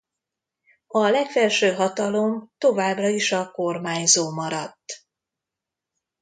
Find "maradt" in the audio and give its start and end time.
4.33-5.05